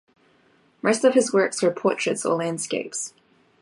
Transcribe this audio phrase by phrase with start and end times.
[0.81, 3.13] Most of his works were portraits or landscapes.